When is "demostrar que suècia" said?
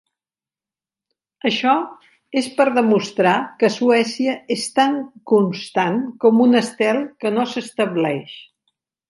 2.77-4.33